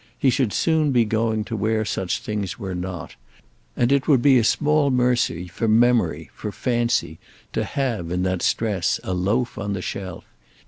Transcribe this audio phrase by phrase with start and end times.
[0.17, 3.13] He should soon be going to where such things were not,
[3.77, 7.19] and it would be a small mercy for memory, for fancy,
[7.53, 10.23] to have, in that stress, a loaf on the shelf.